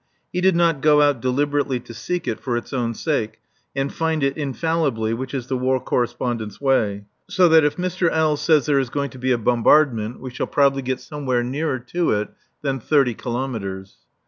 He 0.33 0.41
did 0.41 0.55
not 0.55 0.81
go 0.81 0.99
out 0.99 1.21
deliberately 1.21 1.79
to 1.81 1.93
seek 1.93 2.27
it, 2.27 2.39
for 2.39 2.57
its 2.57 2.73
own 2.73 2.95
sake, 2.95 3.37
and 3.75 3.93
find 3.93 4.23
it 4.23 4.35
infallibly, 4.35 5.13
which 5.13 5.31
is 5.35 5.45
the 5.45 5.55
War 5.55 5.79
Correspondent's 5.79 6.59
way. 6.59 7.05
So 7.29 7.47
that 7.49 7.63
if 7.63 7.77
Mr. 7.77 8.09
L. 8.11 8.35
says 8.35 8.65
there 8.65 8.79
is 8.79 8.89
going 8.89 9.11
to 9.11 9.19
be 9.19 9.31
a 9.31 9.37
bombardment, 9.37 10.19
we 10.19 10.31
shall 10.31 10.47
probably 10.47 10.81
get 10.81 11.01
somewhere 11.01 11.43
nearer 11.43 11.77
to 11.77 12.13
it 12.13 12.29
than 12.63 12.79
thirty 12.79 13.13
kilometres. 13.13 13.97